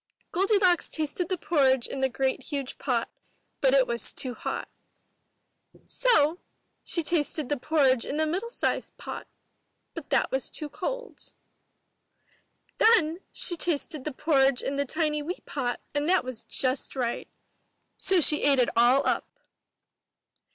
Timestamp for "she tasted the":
6.83-7.55, 13.31-14.11